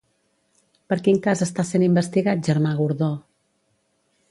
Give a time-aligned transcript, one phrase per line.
[0.93, 3.13] Per quin cas està sent investigat Germà Gordó?